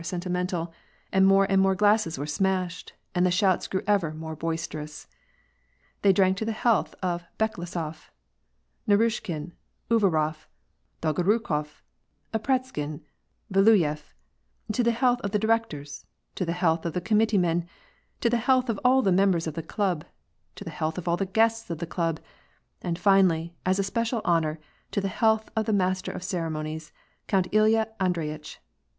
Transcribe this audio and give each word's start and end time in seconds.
sentimental, 0.03 0.73
and 1.13 1.27
more 1.27 1.45
and 1.47 1.61
more 1.61 1.75
glasses 1.75 2.17
were 2.17 2.25
smashed, 2.25 2.93
and 3.13 3.23
the 3.23 3.29
shouts 3.29 3.67
grew 3.67 3.83
ever 3.85 4.11
more 4.15 4.35
boisterous. 4.35 5.05
They 6.01 6.11
drank 6.11 6.37
to 6.37 6.45
the 6.45 6.51
health 6.53 6.95
of 7.03 7.23
Bekleshof, 7.37 8.09
Naruishkin, 8.87 9.51
Uvarof, 9.91 10.47
Dolgorukof, 11.03 11.83
Apraksin, 12.33 13.01
Va 13.51 13.59
luyef, 13.61 14.13
to 14.73 14.81
the 14.81 14.89
health 14.89 15.21
of 15.21 15.29
the 15.33 15.37
directors, 15.37 16.07
to 16.33 16.45
the 16.45 16.53
health 16.53 16.83
of 16.83 16.93
the 16.93 17.01
com 17.01 17.19
mittee 17.19 17.39
men, 17.39 17.67
to 18.21 18.27
the 18.31 18.37
health 18.37 18.71
of 18.71 18.79
all 18.83 19.03
the 19.03 19.11
membera 19.11 19.45
of 19.45 19.53
the 19.53 19.61
club, 19.61 20.03
to 20.55 20.63
the 20.63 20.71
health 20.71 20.97
of 20.97 21.07
all 21.07 21.15
the 21.17 21.27
guests 21.27 21.69
of 21.69 21.77
the 21.77 21.85
club, 21.85 22.19
afld, 22.83 22.97
finally, 22.97 23.53
as 23.67 23.77
a 23.77 23.83
special 23.83 24.21
honor, 24.25 24.59
to 24.89 24.99
the 24.99 25.09
health 25.13 25.51
of 25.55 25.67
the 25.67 25.71
master 25.73 26.11
of 26.11 26.23
ceremonies. 26.23 26.91
Count 27.27 27.47
Ilya 27.51 27.87
Adreyitch. 27.99 28.57